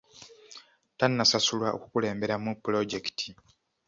Tannasasulwa 0.99 1.67
okukulemberamu 1.75 2.51
pulojekiti. 2.63 3.27